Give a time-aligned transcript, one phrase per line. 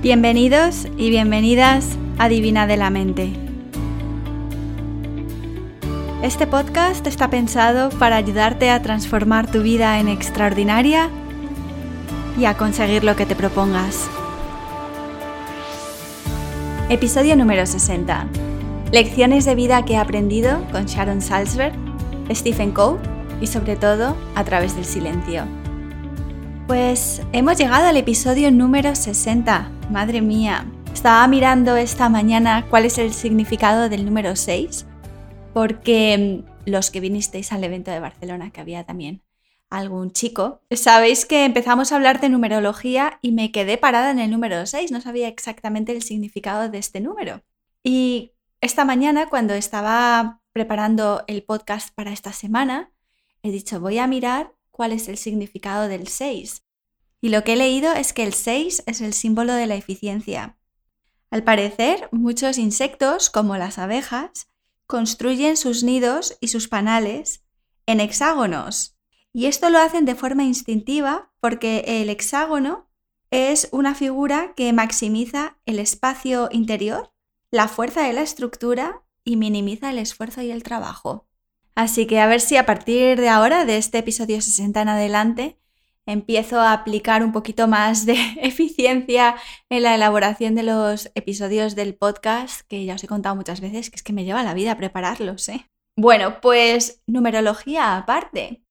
[0.00, 3.32] Bienvenidos y bienvenidas a Divina de la Mente.
[6.22, 11.10] Este podcast está pensado para ayudarte a transformar tu vida en extraordinaria
[12.38, 14.08] y a conseguir lo que te propongas.
[16.90, 18.28] Episodio número 60.
[18.92, 21.74] Lecciones de vida que he aprendido con Sharon Salzberg,
[22.30, 23.00] Stephen Cove
[23.40, 25.42] y sobre todo a través del silencio.
[26.68, 29.72] Pues hemos llegado al episodio número 60.
[29.90, 30.66] Madre mía.
[30.92, 34.84] Estaba mirando esta mañana cuál es el significado del número 6,
[35.54, 39.22] porque mm, los que vinisteis al evento de Barcelona, que había también
[39.70, 44.30] algún chico, sabéis que empezamos a hablar de numerología y me quedé parada en el
[44.30, 47.42] número 6, no sabía exactamente el significado de este número.
[47.82, 52.92] Y esta mañana, cuando estaba preparando el podcast para esta semana,
[53.42, 56.62] he dicho, voy a mirar cuál es el significado del 6.
[57.20, 60.56] Y lo que he leído es que el 6 es el símbolo de la eficiencia.
[61.30, 64.48] Al parecer, muchos insectos, como las abejas,
[64.86, 67.42] construyen sus nidos y sus panales
[67.86, 68.96] en hexágonos.
[69.32, 72.88] Y esto lo hacen de forma instintiva porque el hexágono
[73.30, 77.12] es una figura que maximiza el espacio interior,
[77.50, 81.26] la fuerza de la estructura y minimiza el esfuerzo y el trabajo.
[81.74, 85.58] Así que a ver si a partir de ahora, de este episodio 60 en adelante,
[86.08, 89.36] empiezo a aplicar un poquito más de eficiencia
[89.68, 93.90] en la elaboración de los episodios del podcast, que ya os he contado muchas veces,
[93.90, 95.66] que es que me lleva la vida prepararlos, ¿eh?
[95.96, 98.62] Bueno, pues numerología aparte.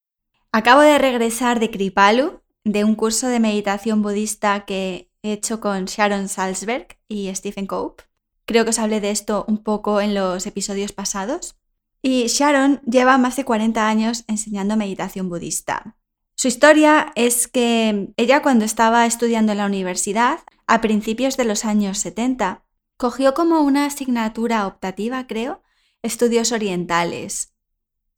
[0.52, 5.86] Acabo de regresar de Kripalu, de un curso de meditación budista que he hecho con
[5.86, 8.06] Sharon Salzberg y Stephen Cope.
[8.46, 11.58] Creo que os hablé de esto un poco en los episodios pasados.
[12.02, 15.98] Y Sharon lleva más de 40 años enseñando meditación budista.
[16.40, 21.66] Su historia es que ella cuando estaba estudiando en la universidad, a principios de los
[21.66, 22.64] años 70,
[22.96, 25.64] cogió como una asignatura optativa, creo,
[26.04, 27.56] estudios orientales.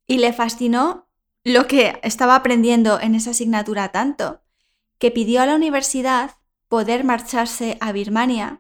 [0.05, 1.07] Y le fascinó
[1.45, 4.41] lo que estaba aprendiendo en esa asignatura tanto,
[4.97, 6.31] que pidió a la universidad
[6.67, 8.59] poder marcharse a Birmania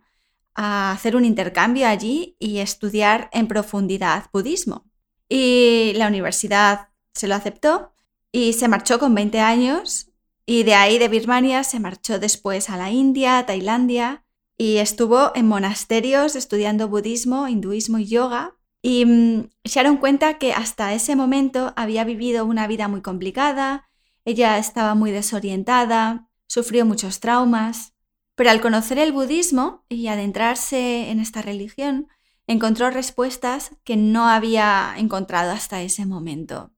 [0.55, 4.89] a hacer un intercambio allí y estudiar en profundidad budismo.
[5.27, 7.91] Y la universidad se lo aceptó
[8.31, 10.09] y se marchó con 20 años
[10.45, 14.23] y de ahí de Birmania se marchó después a la India, Tailandia
[14.57, 18.55] y estuvo en monasterios estudiando budismo, hinduismo y yoga.
[18.81, 23.89] Y mm, se dieron cuenta que hasta ese momento había vivido una vida muy complicada,
[24.25, 27.93] ella estaba muy desorientada, sufrió muchos traumas,
[28.35, 32.07] pero al conocer el budismo y adentrarse en esta religión,
[32.47, 36.71] encontró respuestas que no había encontrado hasta ese momento.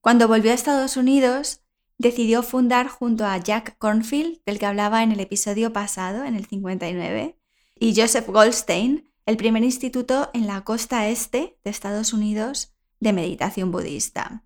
[0.00, 1.60] Cuando volvió a Estados Unidos,
[1.98, 6.46] decidió fundar junto a Jack Cornfield, del que hablaba en el episodio pasado, en el
[6.46, 7.36] 59,
[7.78, 13.70] y Joseph Goldstein, el primer instituto en la costa este de Estados Unidos de meditación
[13.70, 14.44] budista.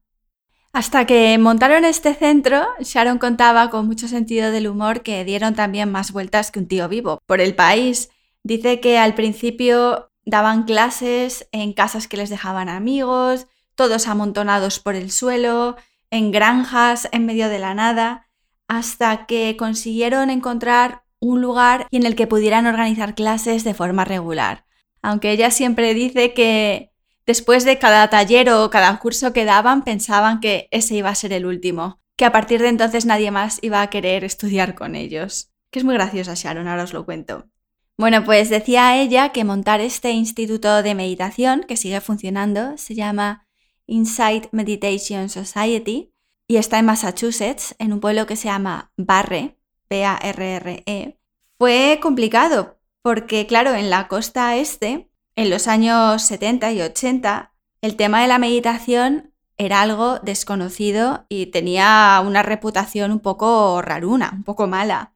[0.73, 5.93] Hasta que montaron este centro, Sharon contaba con mucho sentido del humor que dieron también
[5.93, 8.11] más vueltas que un tío vivo por el país.
[8.43, 14.95] Dice que al principio daban clases en casas que les dejaban amigos, todos amontonados por
[14.95, 15.77] el suelo,
[16.11, 18.29] en granjas en medio de la nada,
[18.69, 24.65] hasta que consiguieron encontrar un lugar en el que pudieran organizar clases de forma regular.
[25.03, 26.91] Aunque ella siempre dice que
[27.27, 31.33] después de cada taller o cada curso que daban pensaban que ese iba a ser
[31.33, 35.51] el último, que a partir de entonces nadie más iba a querer estudiar con ellos.
[35.71, 37.49] Que es muy graciosa Sharon, ahora os lo cuento.
[37.97, 43.44] Bueno, pues decía ella que montar este instituto de meditación, que sigue funcionando, se llama
[43.87, 46.13] Insight Meditation Society
[46.47, 49.59] y está en Massachusetts, en un pueblo que se llama Barre,
[49.89, 51.19] B-A-R-R-E.
[51.59, 57.97] Fue complicado porque, claro, en la costa este, en los años 70 y 80, el
[57.97, 64.43] tema de la meditación era algo desconocido y tenía una reputación un poco raruna, un
[64.43, 65.15] poco mala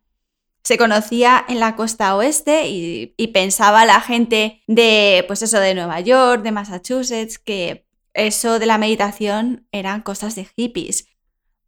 [0.69, 6.01] se conocía en la costa oeste y, pensaba la gente de, pues eso, de Nueva
[6.01, 7.88] York, de Massachusetts, que
[8.19, 11.07] eso de la meditación eran cosas de hippies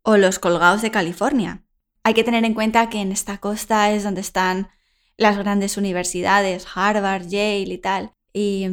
[0.03, 1.65] o los colgados de California.
[2.03, 4.71] Hay que tener en cuenta que en esta costa es donde están
[5.17, 8.13] las grandes universidades, Harvard, Yale y tal.
[8.33, 8.69] Y,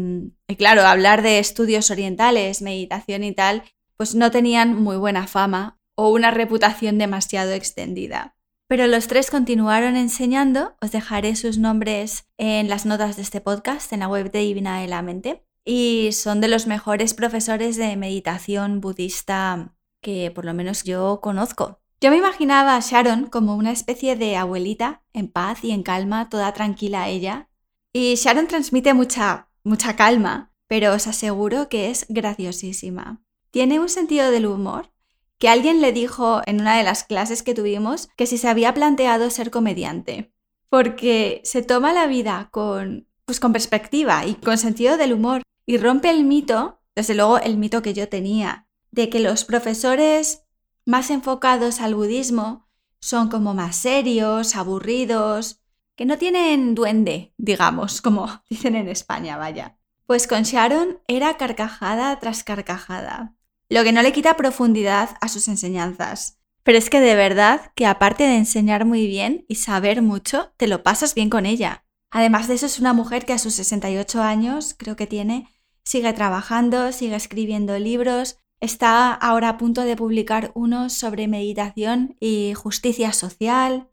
[0.48, 3.64] y, claro, hablar de estudios orientales, meditación y tal,
[3.98, 8.36] pues no tenían muy buena fama o una reputación demasiado extendida.
[8.68, 13.92] Pero los tres continuaron enseñando, os dejaré sus nombres en las notas de este podcast,
[13.94, 17.98] en la web de Divina de la Mente, y son de los mejores profesores de
[17.98, 21.82] meditación budista que por lo menos yo conozco.
[22.00, 26.30] Yo me imaginaba a Sharon como una especie de abuelita, en paz y en calma,
[26.30, 27.50] toda tranquila ella.
[27.92, 33.22] Y Sharon transmite mucha, mucha calma, pero os aseguro que es graciosísima.
[33.52, 34.92] Tiene un sentido del humor
[35.38, 38.74] que alguien le dijo en una de las clases que tuvimos que si se había
[38.74, 40.32] planteado ser comediante,
[40.70, 45.78] porque se toma la vida con, pues, con perspectiva y con sentido del humor y
[45.78, 50.46] rompe el mito, desde luego el mito que yo tenía, de que los profesores
[50.84, 52.68] más enfocados al budismo
[53.00, 55.62] son como más serios, aburridos,
[55.96, 59.78] que no tienen duende, digamos, como dicen en España, vaya.
[60.08, 63.38] Pues con Sharon era carcajada tras carcajada
[63.70, 66.40] lo que no le quita profundidad a sus enseñanzas.
[66.64, 70.68] Pero es que de verdad que aparte de enseñar muy bien y saber mucho, te
[70.68, 71.86] lo pasas bien con ella.
[72.10, 75.50] Además de eso es una mujer que a sus 68 años, creo que tiene,
[75.88, 82.54] sigue trabajando, sigue escribiendo libros, está ahora a punto de publicar uno sobre meditación y
[82.56, 83.88] justicia social,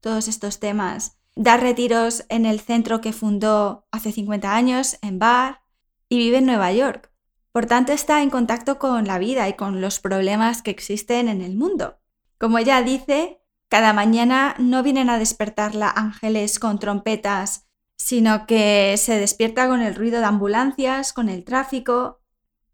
[0.00, 1.18] todos estos temas.
[1.36, 5.60] Da retiros en el centro que fundó hace 50 años, en Bar,
[6.08, 7.12] y vive en Nueva York.
[7.52, 11.42] Por tanto, está en contacto con la vida y con los problemas que existen en
[11.42, 11.98] el mundo.
[12.38, 17.66] Como ella dice, cada mañana no vienen a despertarla ángeles con trompetas,
[18.04, 22.20] sino que se despierta con el ruido de ambulancias, con el tráfico.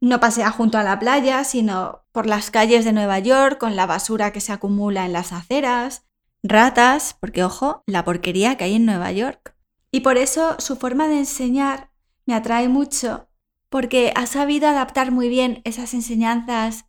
[0.00, 3.86] No pasea junto a la playa, sino por las calles de Nueva York, con la
[3.86, 6.02] basura que se acumula en las aceras,
[6.42, 9.54] ratas, porque ojo, la porquería que hay en Nueva York.
[9.92, 11.92] Y por eso su forma de enseñar
[12.26, 13.28] me atrae mucho
[13.68, 16.86] porque ha sabido adaptar muy bien esas enseñanzas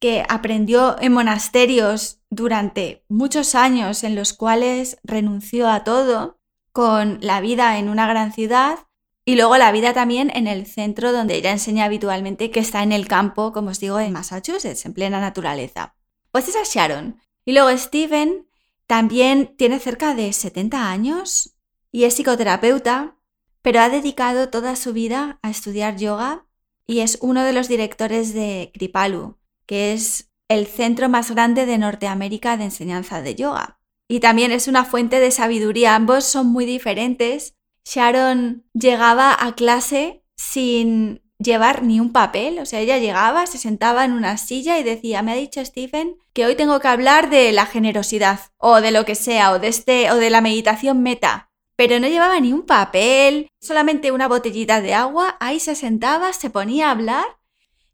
[0.00, 6.38] que aprendió en monasterios durante muchos años en los cuales renunció a todo,
[6.74, 8.80] con la vida en una gran ciudad
[9.24, 12.92] y luego la vida también en el centro donde ella enseña habitualmente, que está en
[12.92, 15.94] el campo, como os digo, en Massachusetts, en plena naturaleza.
[16.30, 17.18] Pues esa es Sharon.
[17.46, 18.46] Y luego Steven
[18.86, 21.56] también tiene cerca de 70 años
[21.90, 23.16] y es psicoterapeuta
[23.64, 26.44] pero ha dedicado toda su vida a estudiar yoga
[26.86, 31.78] y es uno de los directores de Kripalu, que es el centro más grande de
[31.78, 33.80] Norteamérica de enseñanza de yoga.
[34.08, 35.94] Y también es una fuente de sabiduría.
[35.94, 37.54] Ambos son muy diferentes.
[37.84, 44.04] Sharon llegaba a clase sin llevar ni un papel, o sea, ella llegaba, se sentaba
[44.04, 47.52] en una silla y decía, me ha dicho Stephen que hoy tengo que hablar de
[47.52, 51.50] la generosidad o de lo que sea o de este o de la meditación meta
[51.76, 56.50] pero no llevaba ni un papel, solamente una botellita de agua, ahí se sentaba, se
[56.50, 57.24] ponía a hablar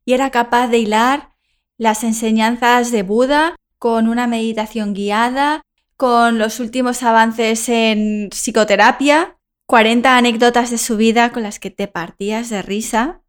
[0.04, 1.30] y era capaz de hilar
[1.78, 5.62] las enseñanzas de Buda con una meditación guiada,
[6.00, 9.36] con los últimos avances en psicoterapia,
[9.66, 13.20] 40 anécdotas de su vida con las que te partías de risa.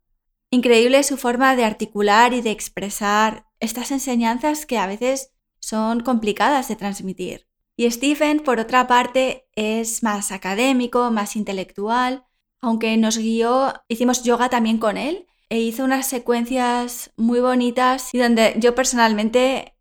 [0.52, 6.70] Increíble su forma de articular y de expresar estas enseñanzas que a veces son complicadas
[6.70, 7.46] de transmitir.
[7.76, 12.24] Y Stephen, por otra parte, es más académico, más intelectual,
[12.62, 18.20] aunque nos guió, hicimos yoga también con él e hizo unas secuencias muy bonitas y
[18.20, 19.76] donde yo personalmente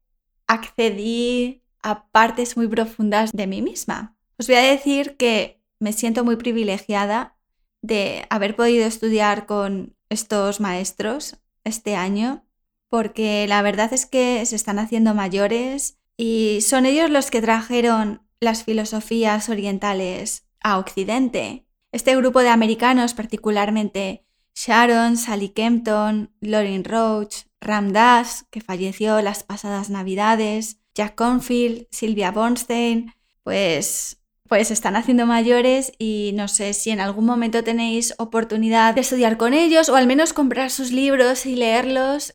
[0.49, 4.17] accedí a partes muy profundas de mí misma.
[4.39, 7.37] Os voy a decir que me siento muy privilegiada
[7.83, 12.45] de haber podido estudiar con estos maestros este año,
[12.89, 18.23] porque la verdad es que se están haciendo mayores y son ellos los que trajeron
[18.41, 21.67] las filosofías orientales a Occidente.
[21.93, 29.45] Este grupo de americanos, particularmente Sharon, Sally Kempton, Lauren Roach, Ram Dass, que falleció las
[29.45, 36.91] pasadas navidades, Jack Confield, Sylvia Bornstein, pues, pues están haciendo mayores y no sé si
[36.91, 41.47] en algún momento tenéis oportunidad de estudiar con ellos o al menos comprar sus libros
[41.47, 42.35] y leerlos.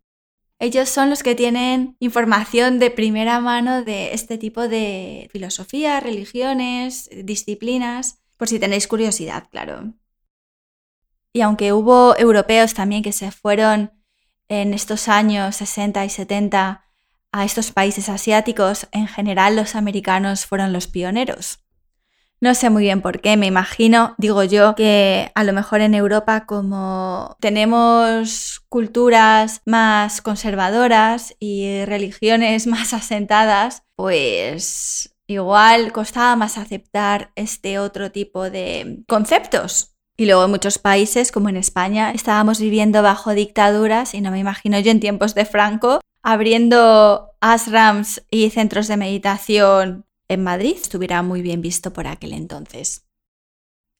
[0.57, 7.09] Ellos son los que tienen información de primera mano de este tipo de filosofía, religiones,
[7.23, 9.93] disciplinas, por si tenéis curiosidad, claro.
[11.33, 13.91] Y aunque hubo europeos también que se fueron
[14.47, 16.84] en estos años 60 y 70
[17.35, 21.59] a estos países asiáticos, en general los americanos fueron los pioneros.
[22.39, 25.95] No sé muy bien por qué, me imagino, digo yo, que a lo mejor en
[25.95, 37.31] Europa como tenemos culturas más conservadoras y religiones más asentadas, pues igual costaba más aceptar
[37.35, 39.94] este otro tipo de conceptos.
[40.17, 44.39] Y luego en muchos países, como en España, estábamos viviendo bajo dictaduras y no me
[44.39, 51.21] imagino yo en tiempos de Franco abriendo ashrams y centros de meditación en Madrid estuviera
[51.21, 53.05] muy bien visto por aquel entonces.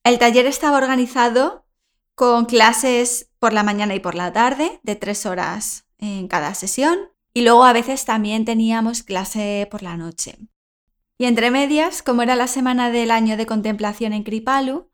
[0.03, 1.65] El taller estaba organizado
[2.15, 6.97] con clases por la mañana y por la tarde, de tres horas en cada sesión,
[7.33, 10.39] y luego a veces también teníamos clase por la noche.
[11.17, 14.89] Y entre medias, como era la semana del año de contemplación en Kripalu,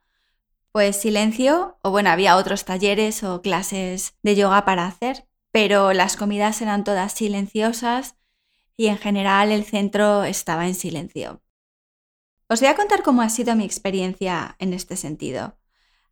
[0.71, 6.15] pues silencio, o bueno, había otros talleres o clases de yoga para hacer, pero las
[6.15, 8.15] comidas eran todas silenciosas
[8.77, 11.41] y en general el centro estaba en silencio.
[12.47, 15.57] Os voy a contar cómo ha sido mi experiencia en este sentido.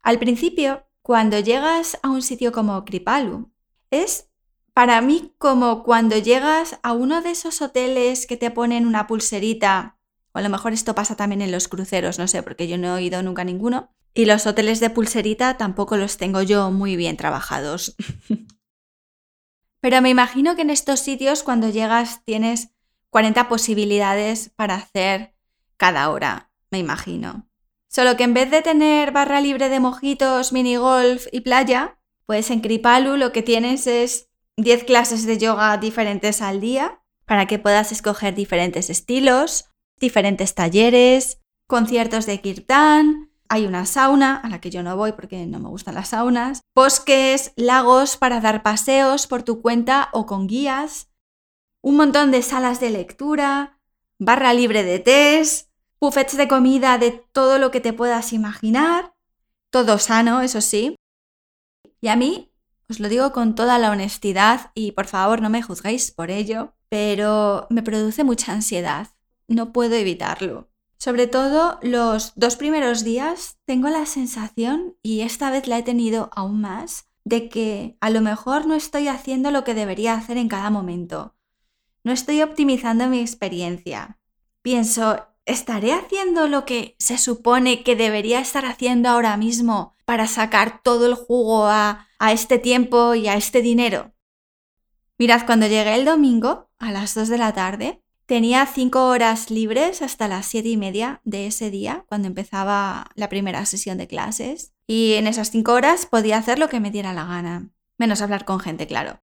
[0.01, 3.51] Al principio, cuando llegas a un sitio como Kripalu,
[3.91, 4.29] es
[4.73, 9.98] para mí como cuando llegas a uno de esos hoteles que te ponen una pulserita,
[10.39, 13.03] a lo mejor esto pasa también en los cruceros, no sé, porque yo no he
[13.03, 17.17] ido nunca a ninguno, y los hoteles de pulserita tampoco los tengo yo muy bien
[17.17, 17.95] trabajados.
[19.81, 22.69] Pero me imagino que en estos sitios cuando llegas tienes
[23.09, 25.35] 40 posibilidades para hacer
[25.75, 27.49] cada hora, me imagino.
[27.89, 32.49] Solo que en vez de tener barra libre de mojitos, mini golf y playa, pues
[32.49, 37.59] en Kripalu lo que tienes es 10 clases de yoga diferentes al día para que
[37.59, 39.68] puedas escoger diferentes estilos,
[39.99, 45.45] diferentes talleres, conciertos de kirtan, hay una sauna, a la que yo no voy porque
[45.47, 50.47] no me gustan las saunas, bosques, lagos para dar paseos por tu cuenta o con
[50.47, 51.09] guías,
[51.81, 53.79] un montón de salas de lectura,
[54.19, 59.13] barra libre de tés, buffets de comida de todo lo que te puedas imaginar,
[59.71, 60.95] todo sano, eso sí.
[62.01, 62.51] Y a mí,
[62.89, 66.73] os lo digo con toda la honestidad y por favor no me juzguéis por ello,
[66.89, 69.07] pero me produce mucha ansiedad.
[69.49, 70.69] No puedo evitarlo.
[70.97, 76.29] Sobre todo los dos primeros días tengo la sensación, y esta vez la he tenido
[76.35, 80.49] aún más, de que a lo mejor no estoy haciendo lo que debería hacer en
[80.49, 81.35] cada momento.
[82.03, 84.19] No estoy optimizando mi experiencia.
[84.61, 90.81] Pienso, ¿estaré haciendo lo que se supone que debería estar haciendo ahora mismo para sacar
[90.83, 94.13] todo el jugo a, a este tiempo y a este dinero?
[95.17, 100.03] Mirad, cuando llegué el domingo a las 2 de la tarde, Tenía cinco horas libres
[100.03, 104.75] hasta las siete y media de ese día, cuando empezaba la primera sesión de clases.
[104.85, 107.71] Y en esas cinco horas podía hacer lo que me diera la gana.
[107.97, 109.19] Menos hablar con gente, claro.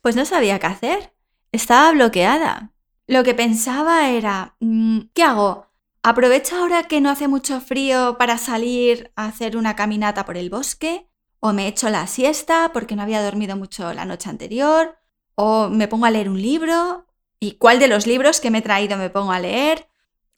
[0.00, 1.12] Pues no sabía qué hacer.
[1.52, 2.72] Estaba bloqueada.
[3.06, 5.66] Lo que pensaba era, mm, ¿qué hago?
[6.02, 10.48] ¿Aprovecho ahora que no hace mucho frío para salir a hacer una caminata por el
[10.48, 11.06] bosque?
[11.40, 14.96] ¿O me echo la siesta porque no había dormido mucho la noche anterior?
[15.34, 17.05] ¿O me pongo a leer un libro?
[17.40, 19.88] ¿Y cuál de los libros que me he traído me pongo a leer?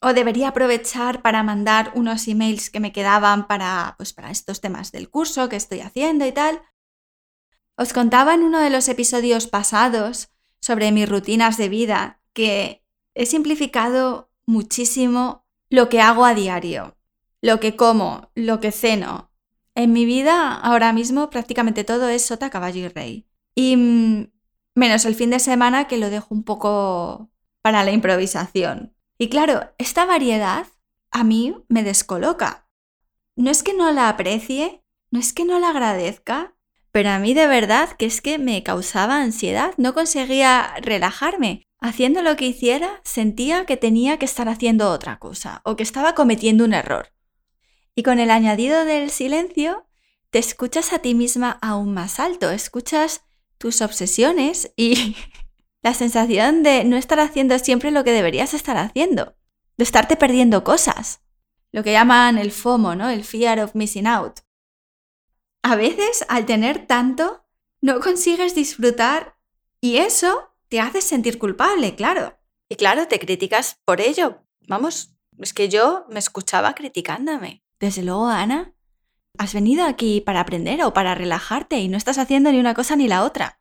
[0.01, 4.91] ¿O debería aprovechar para mandar unos emails que me quedaban para, pues, para estos temas
[4.91, 6.61] del curso que estoy haciendo y tal?
[7.75, 10.29] Os contaba en uno de los episodios pasados
[10.59, 16.97] sobre mis rutinas de vida que he simplificado muchísimo lo que hago a diario,
[17.41, 19.31] lo que como, lo que ceno.
[19.75, 23.27] En mi vida ahora mismo prácticamente todo es sota, caballo y rey.
[23.55, 24.31] Y mm,
[24.75, 27.29] menos el fin de semana que lo dejo un poco
[27.61, 28.95] para la improvisación.
[29.17, 30.67] Y claro, esta variedad
[31.11, 32.67] a mí me descoloca.
[33.35, 36.55] No es que no la aprecie, no es que no la agradezca,
[36.91, 41.63] pero a mí de verdad que es que me causaba ansiedad, no conseguía relajarme.
[41.81, 46.13] Haciendo lo que hiciera, sentía que tenía que estar haciendo otra cosa o que estaba
[46.13, 47.13] cometiendo un error.
[47.95, 49.85] Y con el añadido del silencio,
[50.29, 53.23] te escuchas a ti misma aún más alto, escuchas
[53.59, 55.15] tus obsesiones y
[55.83, 59.35] la sensación de no estar haciendo siempre lo que deberías estar haciendo,
[59.77, 61.21] de estarte perdiendo cosas,
[61.71, 63.09] lo que llaman el FOMO, ¿no?
[63.09, 64.39] El fear of missing out.
[65.61, 67.45] A veces, al tener tanto,
[67.81, 69.37] no consigues disfrutar
[69.81, 72.39] y eso te hace sentir culpable, claro.
[72.69, 74.43] Y claro, te criticas por ello.
[74.67, 77.63] Vamos, es que yo me escuchaba criticándome.
[77.79, 78.73] Desde luego, Ana,
[79.37, 82.95] has venido aquí para aprender o para relajarte y no estás haciendo ni una cosa
[82.95, 83.59] ni la otra.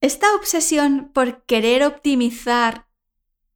[0.00, 2.86] Esta obsesión por querer optimizar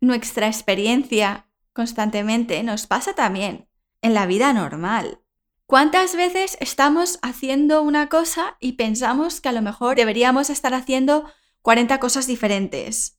[0.00, 3.68] nuestra experiencia constantemente nos pasa también
[4.02, 5.20] en la vida normal.
[5.66, 11.24] ¿Cuántas veces estamos haciendo una cosa y pensamos que a lo mejor deberíamos estar haciendo
[11.62, 13.13] 40 cosas diferentes?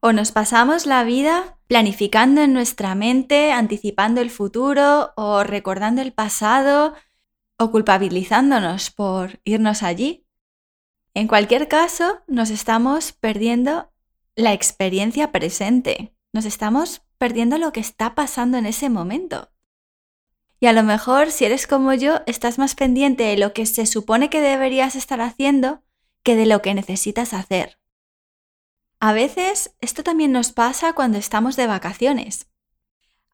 [0.00, 6.12] O nos pasamos la vida planificando en nuestra mente, anticipando el futuro o recordando el
[6.12, 6.94] pasado
[7.58, 10.24] o culpabilizándonos por irnos allí.
[11.14, 13.90] En cualquier caso, nos estamos perdiendo
[14.36, 19.50] la experiencia presente, nos estamos perdiendo lo que está pasando en ese momento.
[20.60, 23.84] Y a lo mejor, si eres como yo, estás más pendiente de lo que se
[23.84, 25.82] supone que deberías estar haciendo
[26.22, 27.78] que de lo que necesitas hacer.
[29.00, 32.50] A veces esto también nos pasa cuando estamos de vacaciones.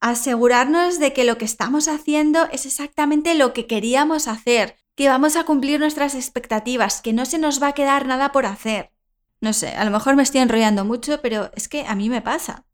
[0.00, 5.36] Asegurarnos de que lo que estamos haciendo es exactamente lo que queríamos hacer, que vamos
[5.36, 8.92] a cumplir nuestras expectativas, que no se nos va a quedar nada por hacer.
[9.40, 12.20] No sé, a lo mejor me estoy enrollando mucho, pero es que a mí me
[12.20, 12.66] pasa.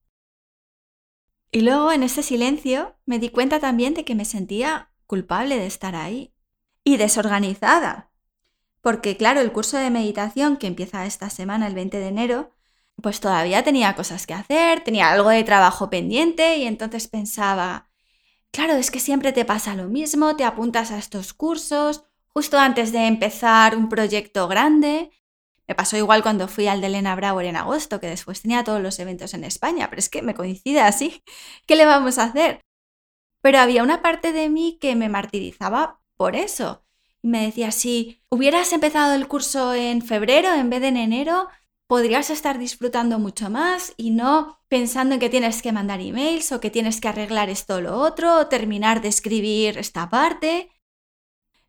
[1.52, 5.66] Y luego en ese silencio me di cuenta también de que me sentía culpable de
[5.66, 6.34] estar ahí
[6.82, 8.10] y desorganizada.
[8.80, 12.52] Porque claro, el curso de meditación que empieza esta semana, el 20 de enero,
[13.02, 17.88] pues todavía tenía cosas que hacer, tenía algo de trabajo pendiente y entonces pensaba,
[18.50, 22.92] claro, es que siempre te pasa lo mismo, te apuntas a estos cursos justo antes
[22.92, 25.10] de empezar un proyecto grande
[25.70, 28.82] me pasó igual cuando fui al de Elena Brauer en agosto, que después tenía todos
[28.82, 31.22] los eventos en España, pero es que me coincide así.
[31.68, 32.60] ¿Qué le vamos a hacer?
[33.40, 36.84] Pero había una parte de mí que me martirizaba por eso.
[37.22, 41.46] Y me decía, si hubieras empezado el curso en febrero en vez de en enero,
[41.90, 46.60] podrías estar disfrutando mucho más y no pensando en que tienes que mandar emails o
[46.60, 50.70] que tienes que arreglar esto o lo otro, o terminar de escribir esta parte.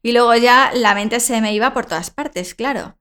[0.04, 3.00] Y luego ya la mente se me iba por todas partes, claro.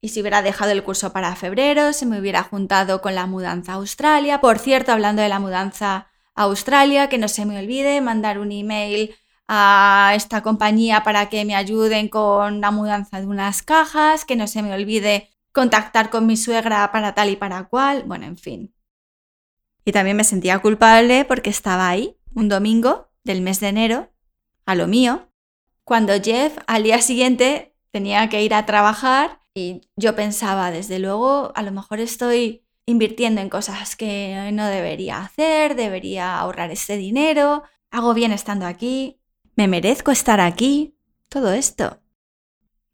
[0.00, 3.72] Y si hubiera dejado el curso para febrero, se me hubiera juntado con la mudanza
[3.72, 4.40] a Australia.
[4.40, 8.50] Por cierto, hablando de la mudanza a Australia, que no se me olvide mandar un
[8.50, 9.14] email
[9.46, 14.46] a esta compañía para que me ayuden con la mudanza de unas cajas, que no
[14.46, 18.74] se me olvide contactar con mi suegra para tal y para cual, bueno, en fin.
[19.84, 24.10] Y también me sentía culpable porque estaba ahí un domingo del mes de enero,
[24.64, 25.28] a lo mío,
[25.84, 31.52] cuando Jeff al día siguiente tenía que ir a trabajar y yo pensaba, desde luego,
[31.54, 37.62] a lo mejor estoy invirtiendo en cosas que no debería hacer, debería ahorrar ese dinero,
[37.90, 39.20] hago bien estando aquí,
[39.56, 40.96] me merezco estar aquí,
[41.28, 42.01] todo esto.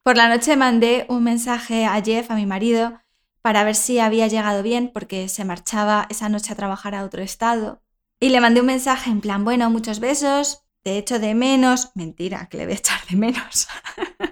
[0.08, 2.98] Por la noche mandé un mensaje a Jeff, a mi marido,
[3.42, 7.22] para ver si había llegado bien porque se marchaba esa noche a trabajar a otro
[7.22, 7.82] estado.
[8.18, 11.90] Y le mandé un mensaje en plan, bueno, muchos besos, te echo de menos.
[11.94, 13.68] Mentira, que le voy a echar de menos.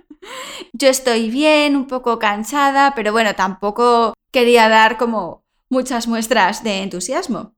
[0.72, 6.84] Yo estoy bien, un poco cansada, pero bueno, tampoco quería dar como muchas muestras de
[6.84, 7.54] entusiasmo.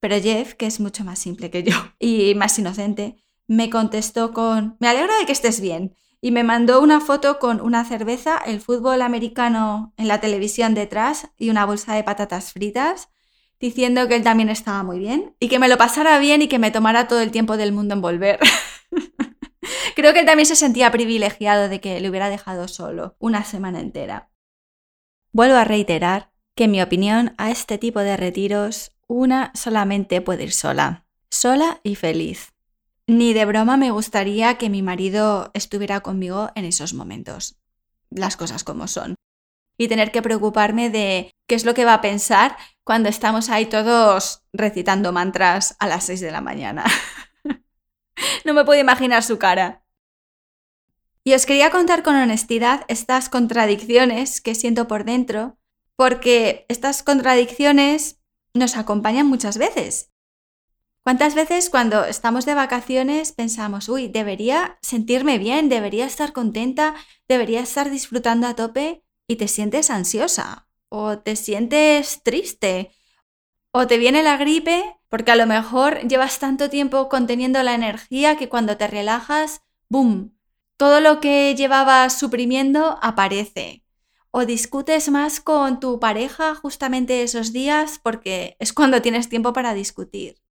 [0.00, 4.78] Pero Jeff, que es mucho más simple que yo y más inocente, me contestó con,
[4.80, 5.94] me alegro de que estés bien.
[6.20, 11.28] Y me mandó una foto con una cerveza, el fútbol americano en la televisión detrás
[11.36, 13.10] y una bolsa de patatas fritas,
[13.60, 16.58] diciendo que él también estaba muy bien y que me lo pasara bien y que
[16.58, 18.40] me tomara todo el tiempo del mundo en volver.
[19.96, 23.80] Creo que él también se sentía privilegiado de que le hubiera dejado solo una semana
[23.80, 24.30] entera.
[25.32, 30.44] Vuelvo a reiterar que en mi opinión a este tipo de retiros una solamente puede
[30.44, 32.55] ir sola, sola y feliz.
[33.08, 37.56] Ni de broma me gustaría que mi marido estuviera conmigo en esos momentos.
[38.10, 39.14] Las cosas como son.
[39.78, 43.66] Y tener que preocuparme de qué es lo que va a pensar cuando estamos ahí
[43.66, 46.84] todos recitando mantras a las 6 de la mañana.
[48.44, 49.84] no me puedo imaginar su cara.
[51.22, 55.58] Y os quería contar con honestidad estas contradicciones que siento por dentro,
[55.94, 58.20] porque estas contradicciones
[58.54, 60.10] nos acompañan muchas veces.
[61.06, 66.96] ¿Cuántas veces cuando estamos de vacaciones pensamos, uy, debería sentirme bien, debería estar contenta,
[67.28, 72.90] debería estar disfrutando a tope y te sientes ansiosa o te sientes triste
[73.70, 78.36] o te viene la gripe porque a lo mejor llevas tanto tiempo conteniendo la energía
[78.36, 80.36] que cuando te relajas, ¡boom!
[80.76, 83.84] todo lo que llevabas suprimiendo aparece.
[84.32, 89.72] O discutes más con tu pareja justamente esos días porque es cuando tienes tiempo para
[89.72, 90.42] discutir.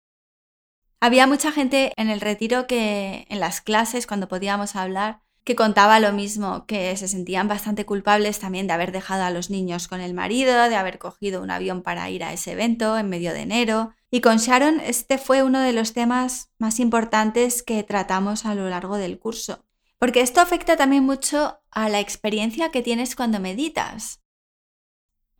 [0.99, 5.99] Había mucha gente en el retiro que en las clases, cuando podíamos hablar, que contaba
[5.99, 10.01] lo mismo, que se sentían bastante culpables también de haber dejado a los niños con
[10.01, 13.41] el marido, de haber cogido un avión para ir a ese evento en medio de
[13.41, 13.93] enero.
[14.09, 18.67] Y con Sharon este fue uno de los temas más importantes que tratamos a lo
[18.69, 19.63] largo del curso.
[19.99, 24.21] Porque esto afecta también mucho a la experiencia que tienes cuando meditas.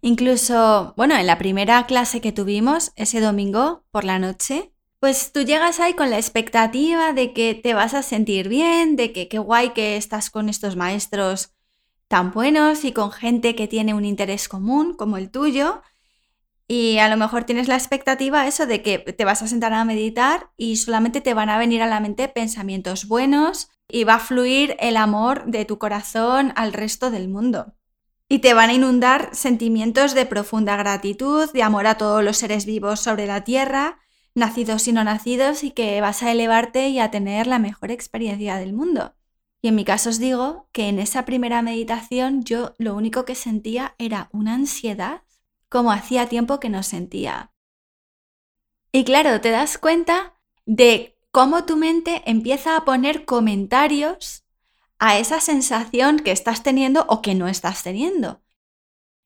[0.02, 4.75] Incluso, bueno, en la primera clase que tuvimos ese domingo por la noche,
[5.06, 9.14] pues tú llegas ahí con la expectativa de que te vas a sentir bien, de
[9.14, 11.54] que qué guay que estás con estos maestros
[12.08, 15.84] tan buenos y con gente que tiene un interés común como el tuyo.
[16.68, 19.86] Y a lo mejor tienes la expectativa eso de que te vas a sentar a
[19.86, 24.20] meditar y solamente te van a venir a la mente pensamientos buenos, y va a
[24.20, 27.76] fluir el amor de tu corazón al resto del mundo.
[28.28, 32.66] Y te van a inundar sentimientos de profunda gratitud, de amor a todos los seres
[32.66, 34.00] vivos sobre la tierra,
[34.36, 38.58] nacidos y no nacidos, y que vas a elevarte y a tener la mejor experiencia
[38.58, 39.16] del mundo.
[39.62, 43.34] Y en mi caso os digo que en esa primera meditación yo lo único que
[43.34, 45.24] sentía era una ansiedad
[45.70, 47.52] como hacía tiempo que no sentía.
[48.92, 54.46] Y claro, te das cuenta de cómo tu mente empieza a poner comentarios
[55.00, 58.42] a esa sensación que estás teniendo o que no estás teniendo.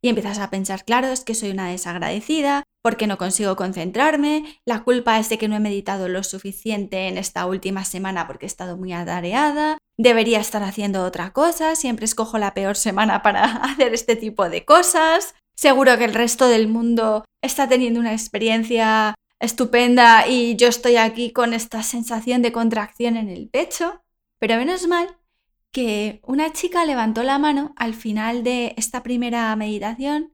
[0.01, 4.83] Y empiezas a pensar, claro, es que soy una desagradecida, porque no consigo concentrarme, la
[4.83, 8.47] culpa es de que no he meditado lo suficiente en esta última semana porque he
[8.47, 13.93] estado muy atareada, debería estar haciendo otra cosa, siempre escojo la peor semana para hacer
[13.93, 20.27] este tipo de cosas, seguro que el resto del mundo está teniendo una experiencia estupenda
[20.27, 24.01] y yo estoy aquí con esta sensación de contracción en el pecho,
[24.37, 25.17] pero menos mal
[25.71, 30.33] que una chica levantó la mano al final de esta primera meditación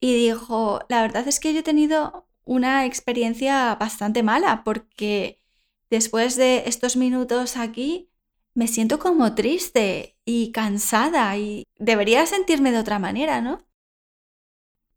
[0.00, 5.42] y dijo, la verdad es que yo he tenido una experiencia bastante mala porque
[5.90, 8.10] después de estos minutos aquí
[8.54, 13.66] me siento como triste y cansada y debería sentirme de otra manera, ¿no?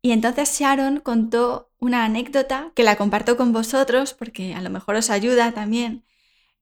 [0.02, 4.96] Y entonces Sharon contó una anécdota que la comparto con vosotros porque a lo mejor
[4.96, 6.04] os ayuda también.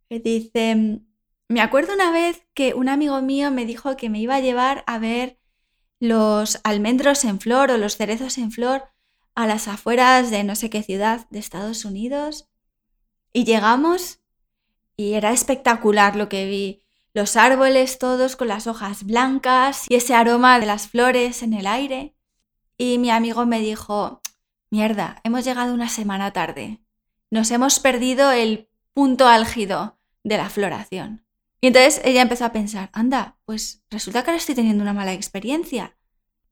[0.09, 1.03] Que dice,
[1.49, 4.83] me acuerdo una vez que un amigo mío me dijo que me iba a llevar
[4.87, 5.38] a ver
[6.01, 8.85] los almendros en flor o los cerezos en flor
[9.35, 12.49] a las afueras de no sé qué ciudad de Estados Unidos.
[13.33, 14.21] Y llegamos
[14.97, 16.83] y era espectacular lo que vi.
[17.15, 21.67] Los árboles todos con las hojas blancas y ese aroma de las flores en el
[21.67, 22.15] aire.
[22.77, 24.21] Y mi amigo me dijo,
[24.71, 26.81] mierda, hemos llegado una semana tarde.
[27.31, 31.25] Nos hemos perdido el punto álgido de la floración.
[31.61, 35.13] Y entonces ella empezó a pensar, anda, pues resulta que ahora estoy teniendo una mala
[35.13, 35.97] experiencia.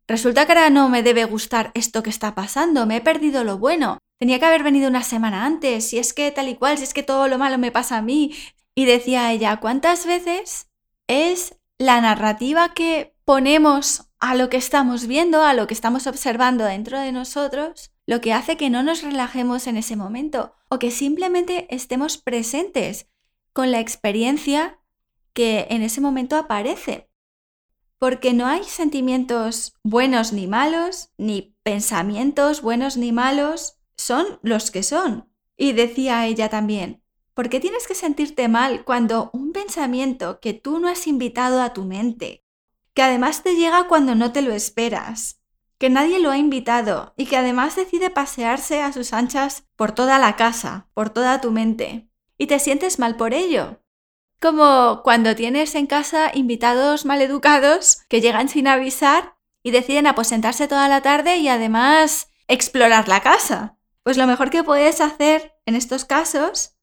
[0.09, 3.59] Resulta que ahora no me debe gustar esto que está pasando, me he perdido lo
[3.59, 3.99] bueno.
[4.19, 6.95] Tenía que haber venido una semana antes, si es que tal y cual, si es
[6.95, 8.35] que todo lo malo me pasa a mí.
[8.75, 10.69] Y decía ella, ¿cuántas veces
[11.07, 16.65] es la narrativa que ponemos a lo que estamos viendo, a lo que estamos observando
[16.65, 20.91] dentro de nosotros, lo que hace que no nos relajemos en ese momento o que
[20.91, 23.09] simplemente estemos presentes
[23.53, 24.79] con la experiencia
[25.37, 27.11] que en ese momento aparece.
[27.99, 34.83] Porque no hay sentimientos buenos ni malos, ni pensamientos buenos ni malos, son los que
[34.83, 35.31] son.
[35.55, 37.03] Y decía ella también,
[37.35, 41.75] ¿por qué tienes que sentirte mal cuando un pensamiento que tú no has invitado a
[41.75, 42.43] tu mente,
[42.95, 45.43] que además te llega cuando no te lo esperas,
[45.77, 50.19] que nadie lo ha invitado y que además decide pasearse a sus anchas por toda
[50.19, 53.83] la casa, por toda tu mente, y te sientes mal por ello?
[54.41, 60.89] Como cuando tienes en casa invitados maleducados que llegan sin avisar y deciden aposentarse toda
[60.89, 63.77] la tarde y además explorar la casa.
[64.03, 66.77] Pues lo mejor que puedes hacer en estos casos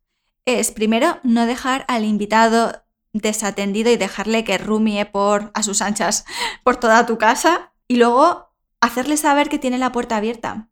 [0.45, 6.25] es primero no dejar al invitado desatendido y dejarle que rumie por a sus anchas
[6.63, 8.49] por toda tu casa y luego
[8.81, 10.69] hacerle saber que tiene la puerta abierta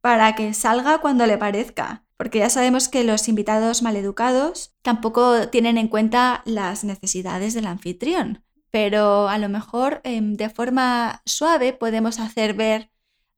[0.00, 5.78] para que salga cuando le parezca porque ya sabemos que los invitados maleducados tampoco tienen
[5.78, 12.20] en cuenta las necesidades del anfitrión, pero a lo mejor em, de forma suave podemos
[12.20, 12.90] hacer ver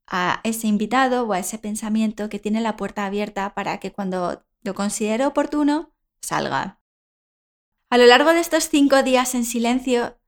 [0.09, 4.45] a ese invitado o a ese pensamiento que tiene la puerta abierta para que cuando
[4.63, 6.81] lo considere oportuno salga.
[7.89, 10.19] A lo largo de estos cinco días en silencio,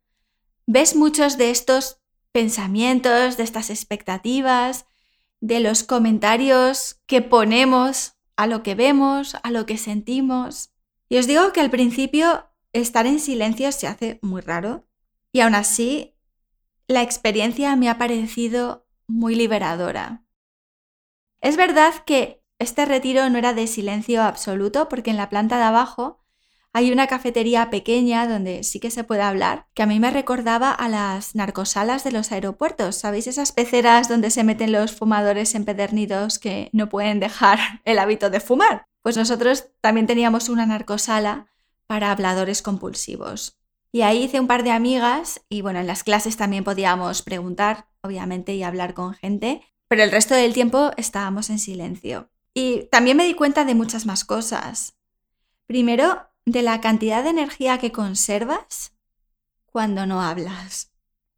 [0.64, 1.98] ves muchos de estos
[2.30, 4.86] pensamientos, de estas expectativas,
[5.40, 10.70] de los comentarios que ponemos a lo que vemos, a lo que sentimos.
[11.08, 14.86] Y os digo que al principio estar en silencio se hace muy raro
[15.32, 16.14] y aún así
[16.86, 20.24] la experiencia me ha parecido muy liberadora.
[21.40, 25.64] Es verdad que este retiro no era de silencio absoluto porque en la planta de
[25.64, 26.23] abajo
[26.76, 30.72] hay una cafetería pequeña donde sí que se puede hablar, que a mí me recordaba
[30.72, 32.96] a las narcosalas de los aeropuertos.
[32.96, 38.28] ¿Sabéis esas peceras donde se meten los fumadores empedernidos que no pueden dejar el hábito
[38.28, 38.86] de fumar?
[39.02, 41.46] Pues nosotros también teníamos una narcosala
[41.86, 43.56] para habladores compulsivos.
[43.92, 47.86] Y ahí hice un par de amigas y bueno, en las clases también podíamos preguntar,
[48.00, 52.30] obviamente, y hablar con gente, pero el resto del tiempo estábamos en silencio.
[52.52, 54.96] Y también me di cuenta de muchas más cosas.
[55.68, 58.92] Primero, de la cantidad de energía que conservas
[59.66, 60.92] cuando no hablas.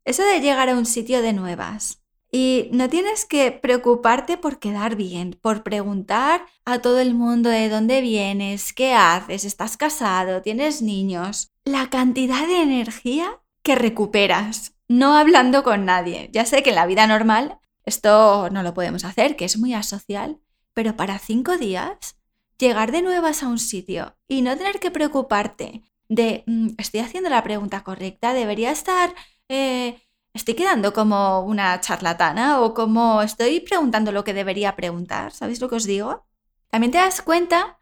[0.04, 2.00] Eso de llegar a un sitio de nuevas.
[2.30, 7.68] Y no tienes que preocuparte por quedar bien, por preguntar a todo el mundo de
[7.68, 11.52] dónde vienes, qué haces, estás casado, tienes niños.
[11.64, 16.28] La cantidad de energía que recuperas, no hablando con nadie.
[16.32, 19.72] Ya sé que en la vida normal esto no lo podemos hacer, que es muy
[19.72, 20.38] asocial,
[20.74, 22.16] pero para cinco días
[22.58, 27.30] llegar de nuevas a un sitio y no tener que preocuparte de, mm, estoy haciendo
[27.30, 29.14] la pregunta correcta, debería estar,
[29.48, 30.00] eh,
[30.34, 35.68] estoy quedando como una charlatana o como estoy preguntando lo que debería preguntar, ¿sabéis lo
[35.68, 36.26] que os digo?
[36.70, 37.78] También te das cuenta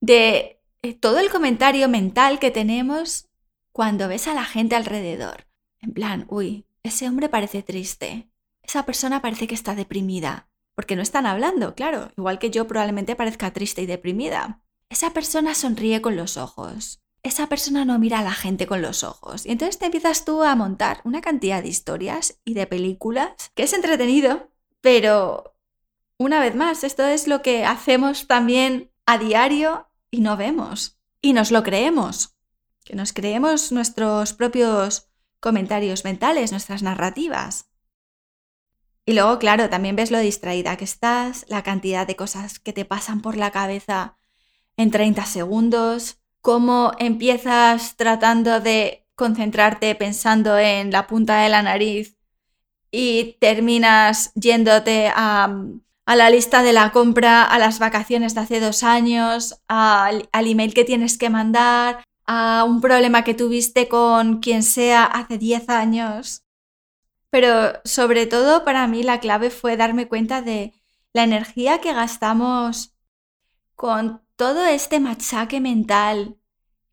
[0.00, 3.28] de eh, todo el comentario mental que tenemos
[3.72, 5.46] cuando ves a la gente alrededor.
[5.80, 8.28] En plan, uy, ese hombre parece triste.
[8.62, 13.16] esa persona parece que está deprimida, porque no están hablando, claro, igual que yo probablemente
[13.16, 14.62] parezca triste y deprimida.
[14.88, 19.04] Esa persona sonríe con los ojos, esa persona no mira a la gente con los
[19.04, 19.46] ojos.
[19.46, 23.62] Y entonces te empiezas tú a montar una cantidad de historias y de películas que
[23.62, 25.54] es entretenido, pero
[26.18, 30.98] una vez más, esto es lo que hacemos también a diario y no vemos.
[31.20, 32.36] Y nos lo creemos.
[32.84, 35.08] Que nos creemos nuestros propios
[35.38, 37.68] comentarios mentales, nuestras narrativas.
[39.04, 42.84] Y luego, claro, también ves lo distraída que estás, la cantidad de cosas que te
[42.84, 44.16] pasan por la cabeza
[44.76, 52.16] en 30 segundos, cómo empiezas tratando de concentrarte pensando en la punta de la nariz
[52.90, 55.52] y terminas yéndote a,
[56.06, 60.74] la lista de la compra, a las vacaciones de hace dos años, al, al email
[60.74, 66.44] que tienes que mandar, a un problema que tuviste con quien sea hace 10 años.
[67.32, 70.74] Pero sobre todo para mí la clave fue darme cuenta de
[71.14, 72.94] la energía que gastamos
[73.74, 76.36] con todo este machaque mental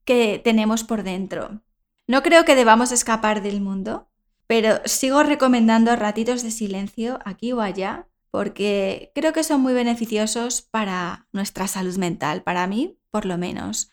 [0.05, 1.61] que tenemos por dentro.
[2.07, 4.07] No creo que debamos escapar del mundo,
[4.47, 10.61] pero sigo recomendando ratitos de silencio aquí o allá porque creo que son muy beneficiosos
[10.61, 13.91] para nuestra salud mental, para mí por lo menos.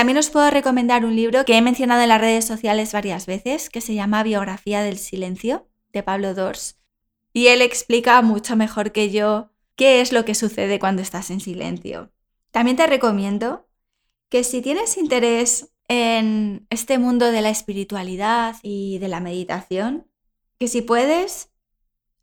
[0.00, 3.68] También os puedo recomendar un libro que he mencionado en las redes sociales varias veces,
[3.68, 6.78] que se llama Biografía del Silencio, de Pablo Dors,
[7.34, 11.40] y él explica mucho mejor que yo qué es lo que sucede cuando estás en
[11.40, 12.10] silencio.
[12.50, 13.68] También te recomiendo
[14.30, 20.06] que si tienes interés en este mundo de la espiritualidad y de la meditación,
[20.58, 21.50] que si puedes,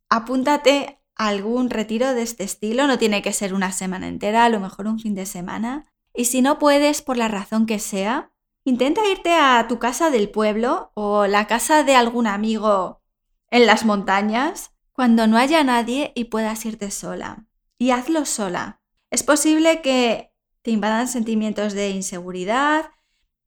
[0.10, 4.50] apúntate a algún retiro de este estilo, no tiene que ser una semana entera, a
[4.50, 5.86] lo mejor un fin de semana.
[6.18, 8.32] Y si no puedes, por la razón que sea,
[8.64, 13.04] intenta irte a tu casa del pueblo o la casa de algún amigo
[13.52, 17.46] en las montañas cuando no haya nadie y puedas irte sola
[17.78, 18.82] y hazlo sola.
[19.12, 22.90] Es posible que te invadan sentimientos de inseguridad,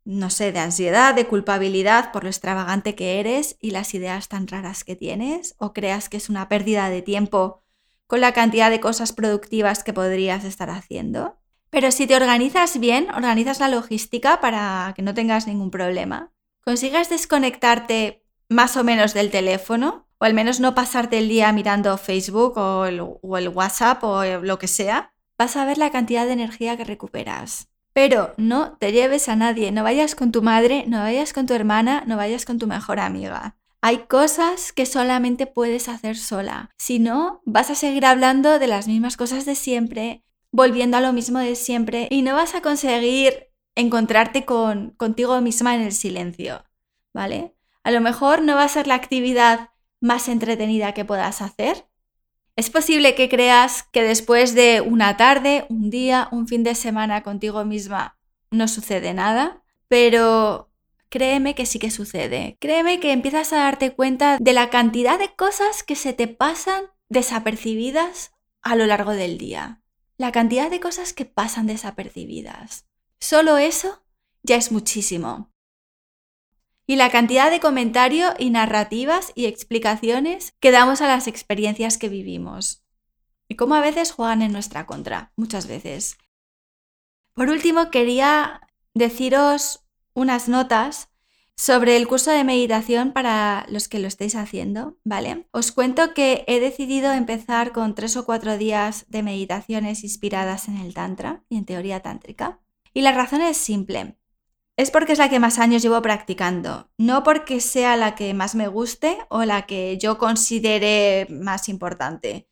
[0.04, 4.46] no sé, de ansiedad, de culpabilidad por lo extravagante que eres y las ideas tan
[4.46, 7.64] raras que tienes, o creas que es una pérdida de tiempo
[8.06, 11.39] con la cantidad de cosas productivas que podrías estar haciendo.
[11.70, 16.32] Pero si te organizas bien, organizas la logística para que no tengas ningún problema,
[16.64, 21.96] consigas desconectarte más o menos del teléfono, o al menos no pasarte el día mirando
[21.96, 26.76] Facebook o el, WhatsApp o lo que sea, vas a ver la cantidad de energía
[26.76, 27.68] que recuperas.
[27.92, 31.54] Pero no te lleves a nadie, no vayas con tu madre, no vayas con tu
[31.54, 33.56] hermana, no vayas con tu mejor amiga.
[33.80, 36.70] Hay cosas que solamente puedes hacer sola.
[36.76, 41.12] Si no, vas a seguir hablando de las mismas cosas de siempre, volviendo a lo
[41.12, 46.64] mismo de siempre y no vas a conseguir encontrarte con, contigo misma en el silencio,
[47.12, 47.54] ¿vale?
[47.82, 51.86] A lo mejor no va a ser la actividad más entretenida que puedas hacer.
[52.56, 57.22] Es posible que creas que después de una tarde, un día, un fin de semana
[57.22, 58.18] contigo misma
[58.50, 60.70] no sucede nada, pero
[61.08, 62.56] créeme que sí que sucede.
[62.60, 66.84] Créeme que empiezas a darte cuenta de la cantidad de cosas que se te pasan
[67.08, 68.32] desapercibidas
[68.62, 69.79] a lo largo del día.
[70.20, 72.84] La cantidad de cosas que pasan desapercibidas.
[73.20, 74.04] Solo eso
[74.42, 75.50] ya es muchísimo
[76.86, 82.10] y la cantidad de comentarios y narrativas y explicaciones que damos a las experiencias que
[82.10, 82.84] vivimos.
[83.48, 86.18] Y cómo a veces juegan en nuestra contra, muchas veces.
[87.32, 88.60] Por último, quería
[88.92, 91.08] deciros unas notas
[91.60, 95.46] sobre el curso de meditación para los que lo estéis haciendo, ¿vale?
[95.50, 100.78] Os cuento que he decidido empezar con tres o cuatro días de meditaciones inspiradas en
[100.78, 102.60] el Tantra y en teoría tántrica.
[102.94, 104.16] Y la razón es simple
[104.78, 108.54] es porque es la que más años llevo practicando, no porque sea la que más
[108.54, 112.48] me guste o la que yo considere más importante,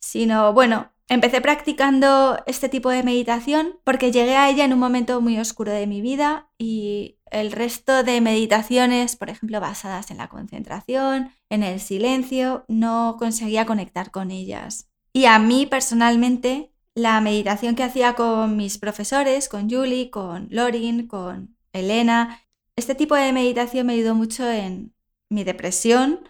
[0.00, 5.20] sino, bueno, empecé practicando este tipo de meditación porque llegué a ella en un momento
[5.20, 10.28] muy oscuro de mi vida y el resto de meditaciones, por ejemplo, basadas en la
[10.28, 14.88] concentración, en el silencio, no conseguía conectar con ellas.
[15.12, 21.06] Y a mí personalmente, la meditación que hacía con mis profesores, con Julie, con Lorin,
[21.06, 22.42] con Elena.
[22.76, 24.94] Este tipo de meditación me ayudó mucho en
[25.28, 26.20] mi depresión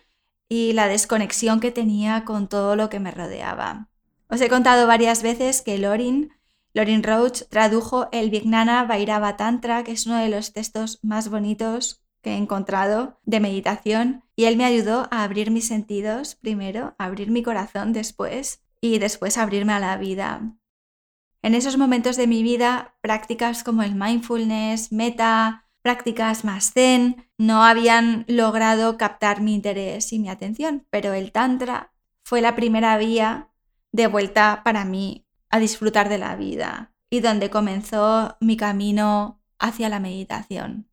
[0.48, 3.87] y la desconexión que tenía con todo lo que me rodeaba.
[4.30, 6.32] Os he contado varias veces que Lorin,
[6.74, 12.04] Lorin Roach, tradujo el Vijnana Vairava Tantra, que es uno de los textos más bonitos
[12.20, 17.06] que he encontrado de meditación, y él me ayudó a abrir mis sentidos primero, a
[17.06, 20.54] abrir mi corazón después y después abrirme a la vida.
[21.40, 27.64] En esos momentos de mi vida, prácticas como el mindfulness, meta prácticas más zen no
[27.64, 31.92] habían logrado captar mi interés y mi atención, pero el Tantra
[32.24, 33.47] fue la primera vía
[33.92, 39.88] de vuelta para mí a disfrutar de la vida y donde comenzó mi camino hacia
[39.88, 40.90] la meditación.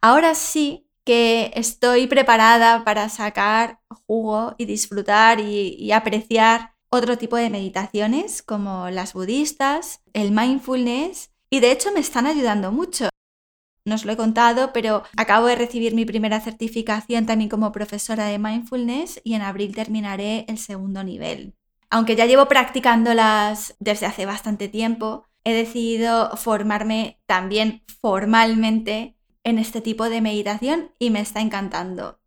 [0.00, 7.50] Ahora sí que estoy preparada para sacar jugo y disfrutar y, apreciar otro tipo de
[7.50, 13.08] meditaciones como las budistas, el mindfulness y de hecho me están ayudando mucho
[13.86, 18.26] no os lo he contado, pero acabo de recibir mi primera certificación también como profesora
[18.26, 21.55] de mindfulness y en abril terminaré el segundo nivel.
[21.90, 29.80] Aunque ya llevo practicándolas desde hace bastante tiempo, he decidido formarme también formalmente en este
[29.80, 32.20] tipo de meditación y me está encantando.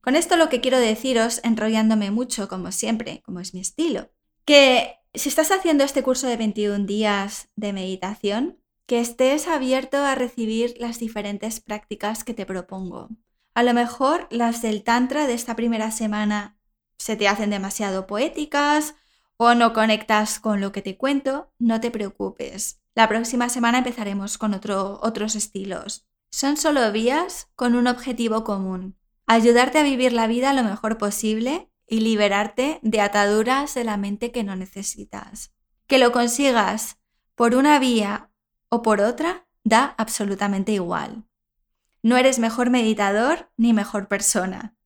[0.00, 4.10] Con esto lo que quiero deciros, enrollándome mucho como siempre, como es mi estilo,
[4.46, 10.14] que si estás haciendo este curso de 21 días de meditación, que estés abierto a
[10.14, 13.08] recibir las diferentes prácticas que te propongo.
[13.52, 16.57] A lo mejor las del Tantra de esta primera semana
[16.98, 18.94] se te hacen demasiado poéticas
[19.36, 22.80] o no conectas con lo que te cuento, no te preocupes.
[22.94, 26.08] La próxima semana empezaremos con otros estilos.
[26.30, 31.70] Son solo vías con un objetivo común, ayudarte a vivir la vida lo mejor posible
[31.86, 35.54] y liberarte de ataduras de la mente que no necesitas.
[35.86, 36.98] Que lo consigas
[37.34, 38.30] por una vía
[38.68, 41.24] o por otra, da absolutamente igual.
[42.02, 44.76] No eres mejor meditador ni mejor persona.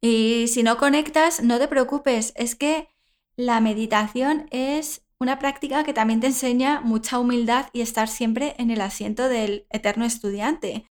[0.00, 2.88] Y si no conectas, no te preocupes, es que
[3.36, 8.70] la meditación es una práctica que también te enseña mucha humildad y estar siempre en
[8.70, 10.86] el asiento del eterno estudiante.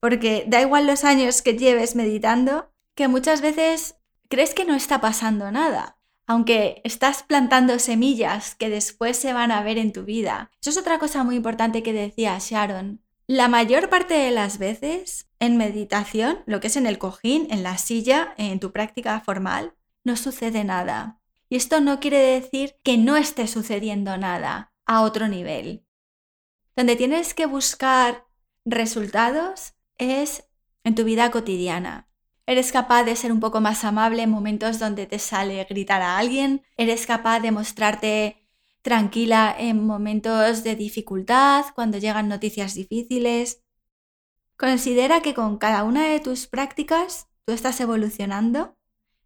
[0.00, 3.96] Porque da igual los años que lleves meditando, que muchas veces
[4.28, 9.62] crees que no está pasando nada aunque estás plantando semillas que después se van a
[9.62, 10.50] ver en tu vida.
[10.60, 13.02] Eso es otra cosa muy importante que decía Sharon.
[13.32, 17.62] La mayor parte de las veces en meditación, lo que es en el cojín, en
[17.62, 19.72] la silla, en tu práctica formal,
[20.04, 21.18] no sucede nada.
[21.48, 25.86] Y esto no quiere decir que no esté sucediendo nada a otro nivel.
[26.76, 28.26] Donde tienes que buscar
[28.66, 30.44] resultados es
[30.84, 32.12] en tu vida cotidiana,
[32.44, 36.18] Eres capaz de ser un poco más amable en momentos donde te sale gritar a
[36.18, 36.62] alguien.
[36.76, 38.41] Eres capaz de mostrarte
[38.82, 43.62] tranquila en momentos de dificultad, cuando llegan noticias difíciles.
[44.56, 48.76] Considera que con cada una de tus prácticas tú estás evolucionando,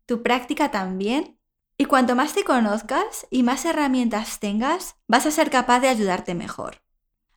[0.06, 1.38] tu práctica también,
[1.78, 6.34] y cuanto más te conozcas y más herramientas tengas, vas a ser capaz de ayudarte
[6.34, 6.82] mejor.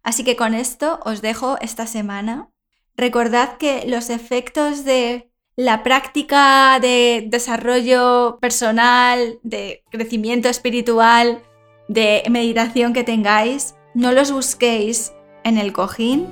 [0.01, 2.49] Así que con esto os dejo esta semana.
[2.95, 11.43] Recordad que los efectos de la práctica de desarrollo personal, de crecimiento espiritual,
[11.89, 15.11] de meditación que tengáis, no los busquéis
[15.43, 16.27] en el cojín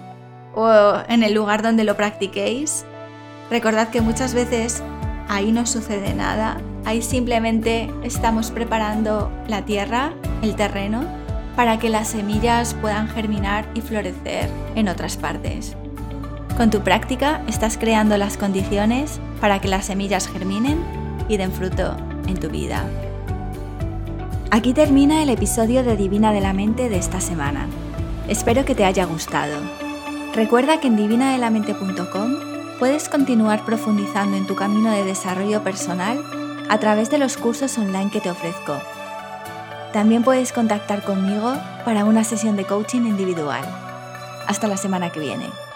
[0.56, 2.86] o en el lugar donde lo practiquéis.
[3.50, 4.84] Recordad que muchas veces
[5.28, 11.04] ahí no sucede nada, ahí simplemente estamos preparando la tierra, el terreno,
[11.56, 15.76] para que las semillas puedan germinar y florecer en otras partes.
[16.56, 20.84] Con tu práctica estás creando las condiciones para que las semillas germinen
[21.28, 22.86] y den fruto en tu vida.
[24.50, 27.68] Aquí termina el episodio de Divina de la Mente de esta semana.
[28.30, 29.60] Espero que te haya gustado.
[30.34, 32.36] Recuerda que en divinadelamente.com
[32.80, 36.24] puedes continuar profundizando en tu camino de desarrollo personal
[36.70, 38.80] a través de los cursos online que te ofrezco.
[39.92, 43.66] También puedes contactar conmigo para una sesión de coaching individual.
[44.48, 45.67] Hasta la semana que viene.